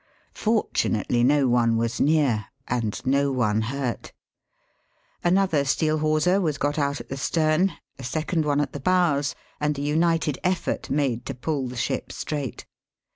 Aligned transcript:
Fortunately 0.33 1.23
no 1.23 1.47
one 1.47 1.77
was 1.77 2.01
near, 2.01 2.47
and 2.67 2.99
no 3.05 3.31
one 3.31 3.61
hurt. 3.61 4.13
Another 5.23 5.63
steel 5.63 5.99
hawser 5.99 6.39
Digitized 6.39 6.39
by 6.39 6.39
VjOOQIC 6.39 6.41
350 6.41 6.41
EAST 6.41 6.41
BY 6.41 6.41
WEST. 6.41 6.43
was 6.43 6.57
got 6.57 6.79
oat 6.79 6.99
at 7.01 7.09
the 7.09 7.17
stern, 7.17 7.71
a 7.99 8.03
second 8.03 8.45
one 8.45 8.59
at 8.61 8.73
the 8.73 8.79
bows, 8.79 9.35
and 9.59 9.77
a 9.77 9.81
united 9.83 10.39
effort 10.43 10.89
made 10.89 11.23
to 11.27 11.35
pull 11.35 11.67
the 11.67 11.75
ship 11.75 12.11
straight. 12.11 12.65